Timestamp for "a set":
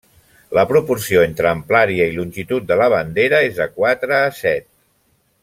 4.23-4.69